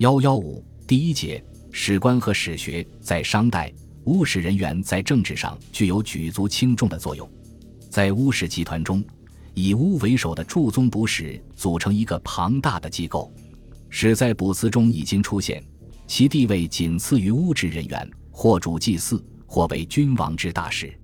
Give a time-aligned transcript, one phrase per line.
[0.00, 3.70] 幺幺五第一节史官和史学在商代，
[4.04, 7.30] 巫史人员在政治上具有举足轻重的作用。
[7.90, 9.04] 在巫史集团中，
[9.52, 13.30] 以巫为首的注宗卜史组成一个庞大的机构。
[13.90, 15.62] 史在卜辞中已经出现，
[16.06, 20.98] 其地位仅次于巫职人员，或主祭祀，或为君王之大使。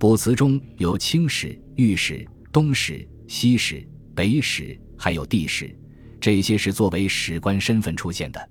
[0.00, 5.72] 卜辞中有清史、御史、东史、西史、北史，还有地史，
[6.22, 8.48] 这些是作为史官身份出现的。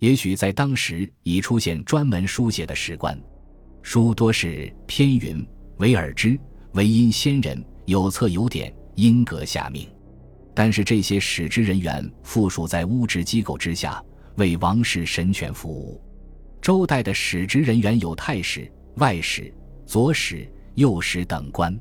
[0.00, 3.16] 也许在当时已出现专门书写的史官，
[3.82, 5.46] 书多是偏云
[5.78, 6.36] 为尔之。
[6.72, 9.88] 唯因先人有册有典，因格下命。
[10.52, 14.02] 但是这些史之人员附属在巫职机构之下，
[14.36, 16.02] 为王室神权服务。
[16.60, 19.54] 周代的使职人员有太史、外史、
[19.86, 21.78] 左史、右史等官。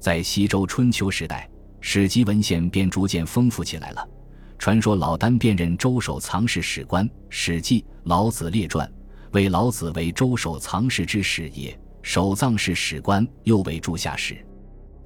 [0.00, 1.48] 在西周春秋时代，
[1.80, 4.08] 史籍文献便逐渐丰富起来了。
[4.58, 8.86] 传说老聃辨认周守藏室史官，《史记·老子列传》
[9.32, 11.78] 为老子为周守藏室之史也。
[12.02, 14.34] 守藏室史官又为柱下史，《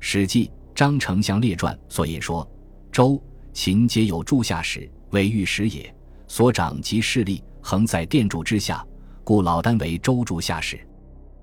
[0.01, 2.45] 史记·张丞相列传》所以说
[2.91, 3.23] ：“周、
[3.53, 5.95] 秦皆有柱下史，为御史也。
[6.27, 8.85] 所长及势力，恒在殿柱之下，
[9.23, 10.79] 故老聃为周柱下史。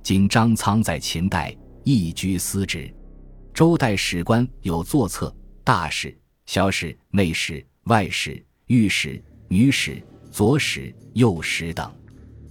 [0.04, 2.94] 今张苍在秦代亦居司职。
[3.54, 11.92] 周代史官有座册、大史、小史、内史、外史、御史、女史、左史、右史等，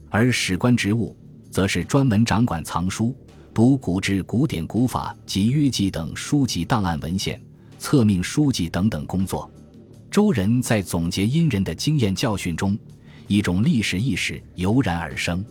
[0.08, 1.16] 而史官职务。”
[1.54, 3.16] 则是专门掌管藏书、
[3.54, 7.40] 读古志、古典、古法及约记等书籍档案文献、
[7.78, 9.48] 册命书籍等等工作。
[10.10, 12.76] 周人在总结殷人的经验教训中，
[13.28, 15.44] 一种历史意识油然而生。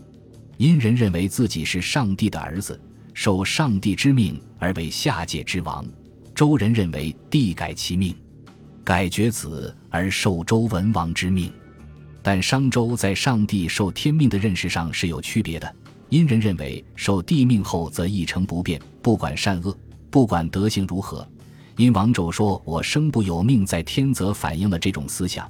[0.58, 2.78] 殷人认为自己是上帝的儿子，
[3.14, 5.86] 受上帝之命而为下界之王；
[6.36, 8.14] 周人认为帝改其命，
[8.84, 11.52] 改爵子而受周文王之命。
[12.22, 15.76] 但商周在上帝受天命的认识上是有区别的。
[16.10, 19.76] 殷人认为受帝命后则一成不变，不管善恶，
[20.10, 21.28] 不管德行如何。
[21.76, 25.50] 殷王纣说：“我生不有命在天，则反映了这种思想。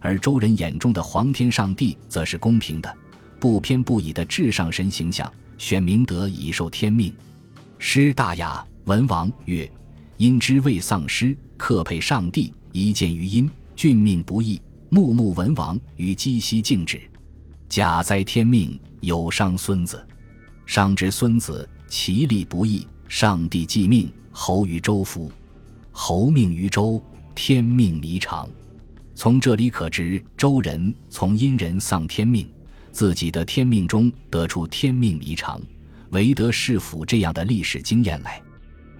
[0.00, 2.92] 而周人眼中的皇天上帝，则是公平的、
[3.38, 7.14] 不偏不倚的至上神形象，选明德以受天命。
[7.78, 9.70] 师大雅，文王曰
[10.18, 14.60] ：“殷之未丧失，克配上帝，一见于殷，俊命不义。
[14.88, 17.00] 穆穆文王与姬西静止，
[17.68, 20.06] 假哉天命。”有伤孙子，
[20.66, 22.86] 伤之孙子，其力不义。
[23.08, 25.32] 上帝既命侯于周夫，
[25.90, 27.02] 侯命于周，
[27.34, 28.46] 天命弥长。
[29.14, 32.46] 从这里可知，周人从殷人丧天命，
[32.92, 35.58] 自己的天命中得出天命弥长，
[36.10, 38.38] 唯德是辅这样的历史经验来。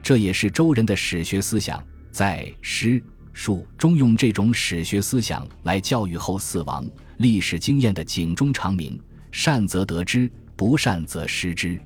[0.03, 3.03] 这也是周人的史学思想，在诗
[3.33, 6.85] 书中用这种史学思想来教育后嗣王
[7.19, 9.01] 历史经验的警钟长鸣。
[9.33, 11.81] 善则得之，不善则失之。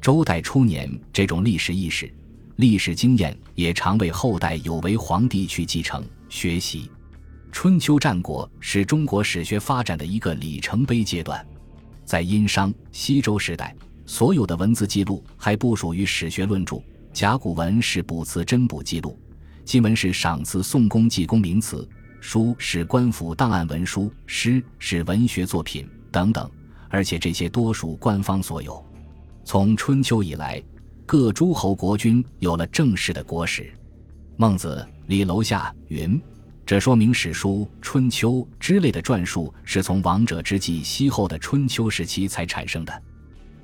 [0.00, 2.12] 周代初年，这种历史意识、
[2.56, 6.90] 历史经验也常为后代有为皇帝去继承学习。
[7.52, 11.46] 春秋战国是中国史学发展的一个里程碑阶段。
[12.04, 13.72] 在殷商、西周时代，
[14.04, 16.82] 所有的文字记录还不属于史学论著。
[17.12, 19.16] 甲骨文是卜辞真卜记录，
[19.64, 21.88] 金文是赏赐宋公济公名词，
[22.20, 26.50] 书是官府档案文书，诗是文学作品等等。
[26.88, 28.84] 而且这些多属官方所有。
[29.44, 30.60] 从春秋以来，
[31.06, 33.72] 各诸侯国君有了正式的国史。
[34.36, 36.20] 孟子、李楼下云
[36.66, 43.02] ：“这说明史书《春秋》之类的传述是从王者之际西后的春秋时期才产生的。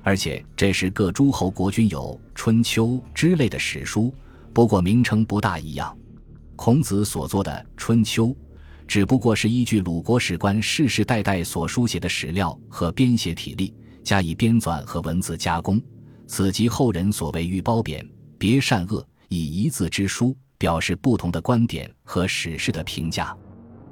[0.03, 4.13] 而且这时各诸侯国君有《春秋》之类的史书，
[4.57, 5.95] 不过名称不大一样。
[6.55, 8.29] 孔子所作的《春秋》。”
[8.87, 13.71] 只不过是依据鲁国史官世世代代所书写的史料和编写体例
[14.03, 15.79] 加以编纂和文字加工，
[16.25, 18.03] 此即后人所谓欲褒贬、
[18.39, 23.37] 别善恶，以一字之书表示不同的观点和史事的评价。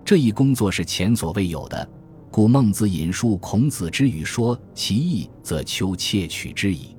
[0.03, 1.87] 这一工作是前所未有的，
[2.31, 6.97] 故孟子引述孔子之语说：“其意则求窃取之矣。”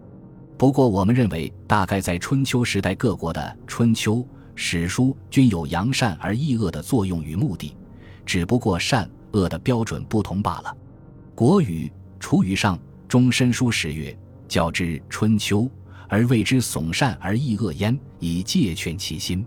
[0.58, 7.76] 不过，我们认为，大概在春秋时代，各国的春秋史书均有扬善而抑恶的作用与目的。
[8.24, 10.74] 只不过善恶的标准不同罢了。
[11.34, 14.18] 国语、楚语上终申书史曰
[14.48, 15.70] ：“较之春秋，
[16.08, 19.44] 而谓之耸善而抑恶焉，以戒劝其心。”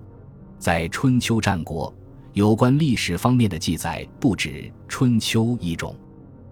[0.59, 1.91] 在春秋战国，
[2.33, 5.95] 有关历史方面的记载不止春秋一种。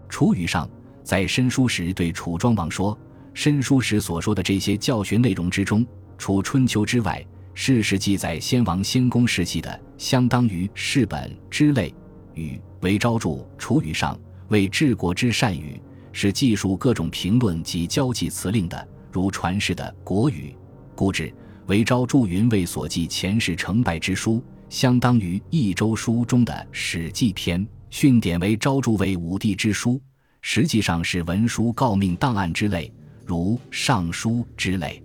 [0.10, 0.68] 楚语上
[1.04, 2.98] 在申书时对楚庄王说
[3.38, 5.86] ：“申书时所说的这些教学内容之中，
[6.18, 7.24] 除春秋之外，
[7.54, 11.94] 事实记载先王先公时期的，相当于世本之类。”
[12.34, 15.80] 语为昭著楚语上为治国之善语，
[16.12, 20.56] 是记述各种评论及交际辞令的，如传世的《国语》。
[20.96, 21.32] 故之
[21.68, 30.02] 为昭著云为所记前世成败之书，相当于一周书中的《史记》篇；训典为昭著为武帝之书，
[30.42, 32.92] 实际上是文书告命档案之类，
[33.28, 35.04] 如《尚书》之类。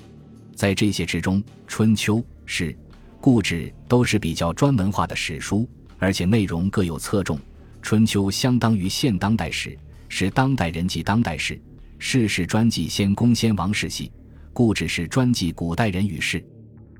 [0.54, 2.16] 在这些之中，《春秋》
[2.46, 2.74] 是。
[3.20, 5.68] 故志都是比较专门化的史书，
[6.00, 7.36] 而且内容各有侧重。
[7.80, 9.78] 《春秋》相当于现当代史，
[10.08, 11.54] 是当代人记当代事；
[12.00, 14.10] 世事专记先公先王世系，
[14.52, 16.44] 故志是专记古代人与事，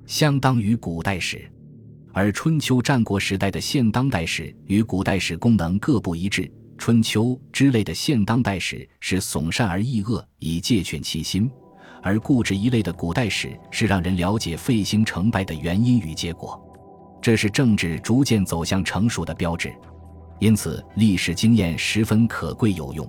[0.07, 1.51] 相当于古代史。
[2.13, 6.43] 而春秋战国时代的现当代史与古代史功能各不一致，
[6.83, 11.49] 《春秋》之类的现当代史是耸善而抑恶，以戒劝其心。
[12.03, 16.61] 而固执一类的古代史是让人了解废兴成败的原因与结果，
[17.21, 19.73] 这是政治逐渐走向成熟的标志。
[20.41, 23.09] 因此，历史经验十分可贵有用。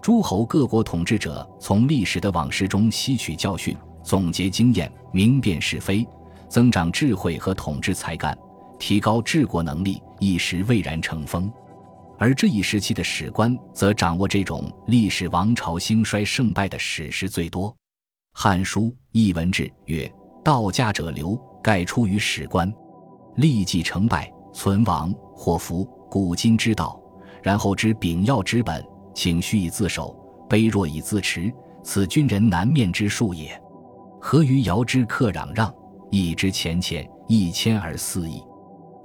[0.00, 6.08] 诸侯各国统治者从历史的往事中吸取教训，总结经验，明辨是非，
[6.48, 8.34] 增长智慧和统治才干，
[8.78, 11.52] 提高治国能力，一时蔚然成风。
[12.22, 17.68] 而这一时期的史官则掌握这种历史王朝兴衰胜败的史实最多。
[18.32, 20.08] 《汉书·艺文志》曰
[20.44, 22.72] ：“道家者流，盖出于史官。
[23.38, 26.96] 立即成败，存亡，祸福，古今之道。
[27.42, 30.16] 然后知秉要之本，请虚以自守，
[30.48, 31.52] 卑弱以自持，
[31.82, 33.60] 此君人难面之术也。
[34.20, 35.74] 何于尧之克攘让，
[36.12, 38.40] 义之浅浅，一谦而肆意，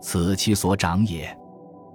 [0.03, 1.35] 此其所长也。”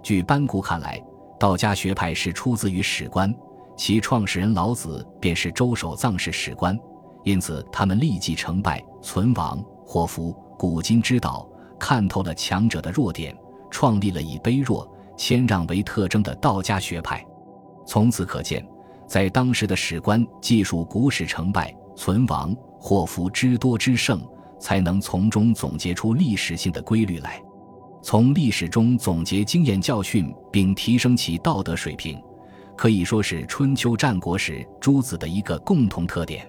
[0.02, 1.00] 据班固看来，
[1.42, 3.34] 道家学派是出自于史官，
[3.76, 6.78] 其创始人老子便是周守藏式史官。
[7.24, 11.44] 因此，他们立即成败、存亡、祸福、古今之道，
[11.80, 13.36] 看透了强者的弱点，
[13.72, 17.26] 创立了以卑弱、谦让为特征的道家学派。
[17.84, 18.64] 从此可见，
[19.08, 24.22] 在当时的史官记述古史成败、存亡、祸福之多之盛，
[24.60, 27.42] 才能从中总结出历史性的规律来。
[28.02, 32.20] 从历史中总结经验教训，并提升其道德水平，
[32.76, 36.46] 可以说是春秋战国时诸子的一个共同特点。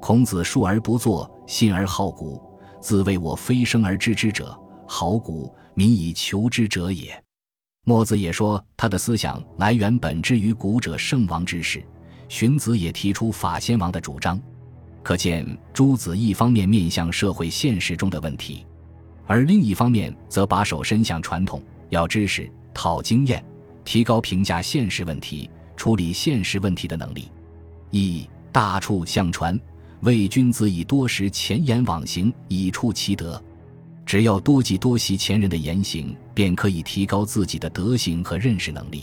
[0.00, 2.42] 孔子述而不作，信而好古，
[2.80, 4.58] 自谓我非生而知之者，
[4.88, 7.22] 好古，民以求之者也。
[7.84, 11.82] 墨子也说，他的思想来源本之于古者圣王之事。
[12.28, 14.40] 荀子也提出法先王的主张。
[15.02, 18.66] 可见，诸子一方面面向社会现实中的问题，
[19.30, 23.40] 而另一方面则把手伸向传统，要知识、讨经验，
[23.84, 27.28] 提高评价现实问题、处理现实问题的能力。
[27.92, 29.56] 一大处相传。
[30.00, 33.40] 为君子以多识前言往行，以处其德。
[34.04, 39.02] 只要多记多习前人的言行，便可以提高自己的德行和认识能力。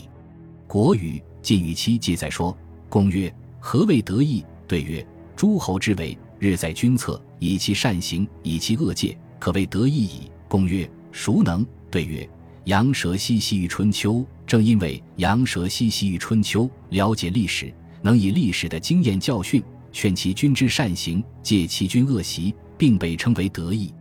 [0.66, 2.54] 国语·晋语期》记载说
[2.90, 4.44] ：“公曰：何谓德义？
[4.66, 11.66] 对曰：诸侯之为，日在君侧，以其善行，以其恶戒，可谓得意矣。”公曰：孰能？
[11.90, 12.28] 对曰：
[12.64, 14.26] 羊蛇兮兮于春秋。
[14.46, 19.62] 正因为羊蛇兮兮于春秋，了解历史，能以历史的经验教训。
[19.92, 23.92] 劝其君之善行，戒其君恶习，并被称为得意。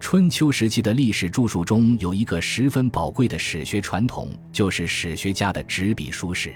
[0.00, 6.54] 春秋时期的历史著述中有一个十分宝贵的史学传统，就是史学家的执笔书史。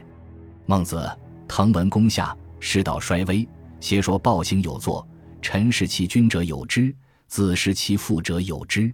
[0.67, 1.09] 孟子：
[1.47, 3.47] 滕文公下，世道衰微，
[3.81, 5.07] 邪说暴行有作。
[5.41, 6.95] 臣视其君者有之，
[7.29, 8.93] 子视其父者有之。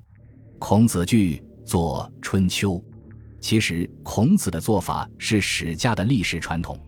[0.59, 2.73] 孔子句作《春秋》，
[3.41, 6.77] 其实孔子的做法是史家的历史传统。《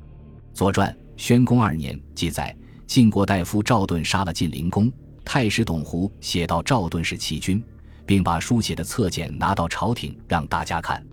[0.53, 2.55] 左传》宣公二年记载。
[2.87, 4.93] 晋国大夫赵盾杀了晋灵公，
[5.25, 7.61] 太史董狐写到赵盾是齐君，
[8.07, 11.05] 并把书写的册简拿到朝廷让大家看。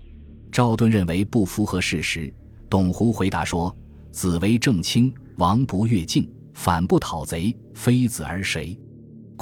[0.52, 2.32] 赵盾认为不符合事实，
[2.70, 3.76] 董狐回答说
[4.14, 8.80] ：“子为正卿，王不越境，反不讨贼，非子而谁？”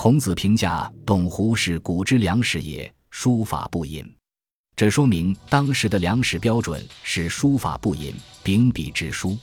[0.02, 4.04] 孔子评价董狐是古之良史也，书法不淫。
[4.76, 9.38] 这说明当时的良史标准是书法不淫，秉笔直书。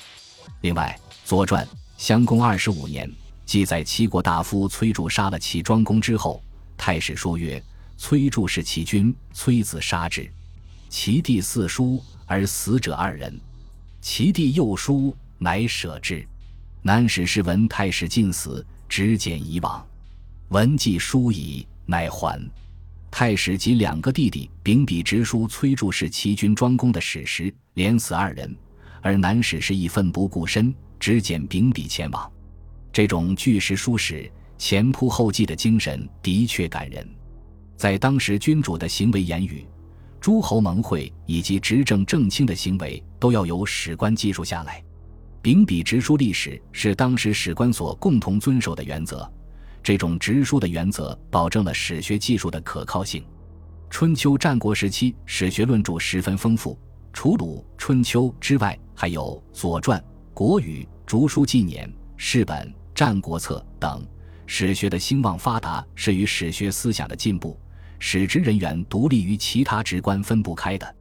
[0.63, 1.65] 另外，《左传》。
[1.97, 3.09] 襄公二十五年，
[3.47, 6.43] 记载齐国大夫崔杼杀了齐庄公之后，
[6.77, 7.63] 太史说曰
[7.97, 10.29] ：“崔杼是齐君，崔子杀之。
[10.89, 13.41] 其弟四书而死者二人，
[14.01, 16.27] 其弟幼书乃舍之。
[16.83, 19.87] 南史是闻太史尽死，执简以往。
[20.49, 22.41] 文既书矣，乃还。
[23.11, 28.57] 太史及两个弟弟秉笔直书崔杼是齐君庄公的史实，连死二人，
[29.03, 32.29] 而南史是一奋不顾身。”只简秉笔前往，
[32.93, 37.07] 这种据实书史、前仆后继的精神的确感人。
[37.77, 39.65] 在当时君主的行为言语、
[40.21, 44.83] 诸侯盟会以及执政正卿的行为都要由史官记述下来。
[45.41, 49.31] 秉笔直书历史是当时史官所共同遵守的原则。
[49.89, 53.25] 这种直书的原则保证了史学技术的可靠性。
[53.89, 56.79] 春秋战国时期史学论著十分丰富，
[57.11, 59.99] 除鲁、春秋之外，还有《左传》
[60.35, 62.59] 《国语》《竹书纪年》《世本》
[62.95, 64.07] 《战国策》等。
[64.45, 67.59] 史学的兴旺发达是与史学思想的进步、
[67.99, 70.95] 史职人员独立于其他职官分不开的。